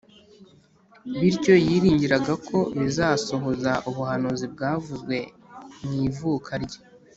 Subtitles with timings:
[1.19, 5.17] Bityo yiringiraga ko bizasohoza ubuhanuzi bwavuzwe
[5.83, 6.79] mw’ivuka rye